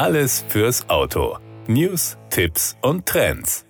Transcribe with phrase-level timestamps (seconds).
[0.00, 1.36] Alles fürs Auto.
[1.66, 3.66] News, Tipps und Trends.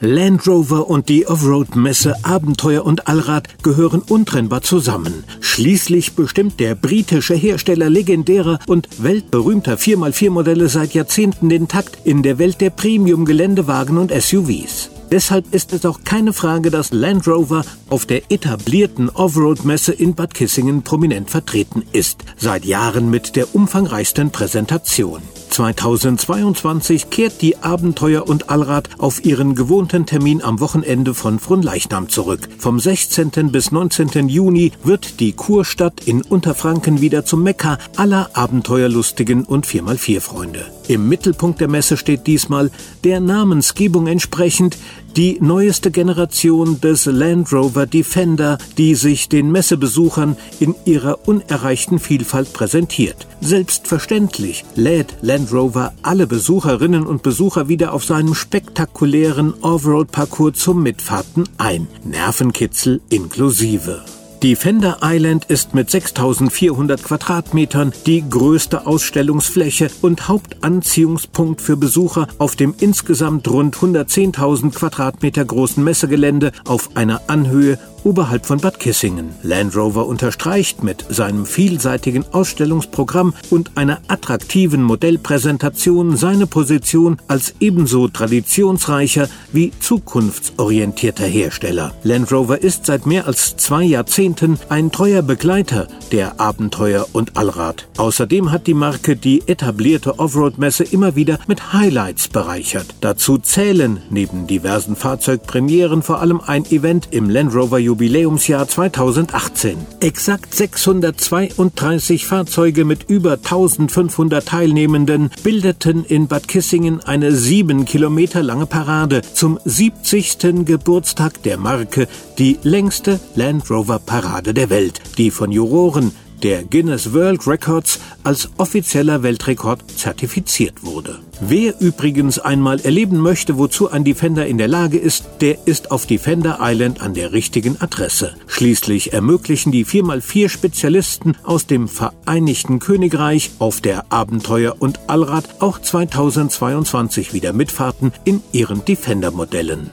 [0.00, 5.24] Land Rover und die Offroad-Messe Abenteuer und Allrad gehören untrennbar zusammen.
[5.42, 12.38] Schließlich bestimmt der britische Hersteller legendärer und weltberühmter 4x4-Modelle seit Jahrzehnten den Takt in der
[12.38, 14.88] Welt der Premium-Geländewagen und SUVs.
[15.12, 20.32] Deshalb ist es auch keine Frage, dass Land Rover auf der etablierten Offroad-Messe in Bad
[20.32, 25.20] Kissingen prominent vertreten ist, seit Jahren mit der umfangreichsten Präsentation.
[25.54, 32.48] 2022 kehrt die Abenteuer und Allrad auf ihren gewohnten Termin am Wochenende von Fronleichnam zurück.
[32.58, 33.52] Vom 16.
[33.52, 34.28] bis 19.
[34.28, 40.66] Juni wird die Kurstadt in Unterfranken wieder zum Mekka aller Abenteuerlustigen und 4x4-Freunde.
[40.88, 42.70] Im Mittelpunkt der Messe steht diesmal
[43.04, 44.76] der Namensgebung entsprechend
[45.16, 52.52] die neueste Generation des Land Rover Defender, die sich den Messebesuchern in ihrer unerreichten Vielfalt
[52.52, 53.26] präsentiert.
[53.40, 61.44] Selbstverständlich lädt Land Rover alle Besucherinnen und Besucher wieder auf seinem spektakulären Offroad-Parcours zum Mitfahrten
[61.58, 61.86] ein.
[62.04, 64.02] Nervenkitzel inklusive.
[64.44, 72.54] Die Fender Island ist mit 6400 Quadratmetern die größte Ausstellungsfläche und Hauptanziehungspunkt für Besucher auf
[72.54, 79.30] dem insgesamt rund 110.000 Quadratmeter großen Messegelände auf einer Anhöhe oberhalb von Bad Kissingen.
[79.42, 88.08] Land Rover unterstreicht mit seinem vielseitigen Ausstellungsprogramm und einer attraktiven Modellpräsentation seine Position als ebenso
[88.08, 91.94] traditionsreicher wie zukunftsorientierter Hersteller.
[92.02, 97.88] Land Rover ist seit mehr als zwei Jahrzehnten ein treuer Begleiter der Abenteuer und Allrad.
[97.96, 102.94] Außerdem hat die Marke die etablierte Offroad-Messe immer wieder mit Highlights bereichert.
[103.00, 109.76] Dazu zählen neben diversen Fahrzeugpremieren vor allem ein Event im Land Rover Jubiläumsjahr 2018.
[109.98, 118.66] Exakt 632 Fahrzeuge mit über 1500 Teilnehmenden bildeten in Bad Kissingen eine sieben Kilometer lange
[118.66, 120.64] Parade zum 70.
[120.64, 122.06] Geburtstag der Marke,
[122.38, 126.03] die längste Land Rover Parade der Welt, die von Juroren
[126.44, 131.20] der Guinness World Records als offizieller Weltrekord zertifiziert wurde.
[131.40, 136.06] Wer übrigens einmal erleben möchte, wozu ein Defender in der Lage ist, der ist auf
[136.06, 138.34] Defender Island an der richtigen Adresse.
[138.46, 145.80] Schließlich ermöglichen die 4x4 Spezialisten aus dem Vereinigten Königreich auf der Abenteuer und Allrad auch
[145.80, 149.90] 2022 wieder Mitfahrten in ihren Defender-Modellen.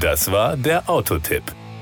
[0.00, 1.42] Das war der Autotipp.